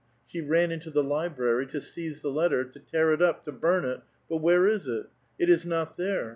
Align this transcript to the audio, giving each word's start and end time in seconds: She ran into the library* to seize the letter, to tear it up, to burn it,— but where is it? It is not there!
She 0.25 0.41
ran 0.41 0.71
into 0.71 0.89
the 0.89 1.03
library* 1.03 1.67
to 1.67 1.79
seize 1.79 2.23
the 2.23 2.31
letter, 2.31 2.63
to 2.63 2.79
tear 2.79 3.11
it 3.13 3.21
up, 3.21 3.43
to 3.43 3.51
burn 3.51 3.85
it,— 3.85 3.99
but 4.29 4.37
where 4.37 4.65
is 4.65 4.87
it? 4.87 5.05
It 5.37 5.47
is 5.47 5.63
not 5.63 5.95
there! 5.95 6.29